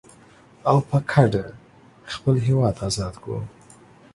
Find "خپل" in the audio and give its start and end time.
2.13-2.35